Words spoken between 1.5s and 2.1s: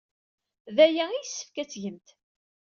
ad t-tgemt.